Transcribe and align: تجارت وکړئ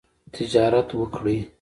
تجارت 0.35 0.89
وکړئ 0.99 1.37